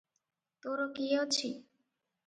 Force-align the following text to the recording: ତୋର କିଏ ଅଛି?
ତୋର 0.65 0.89
କିଏ 0.97 1.23
ଅଛି? 1.27 1.55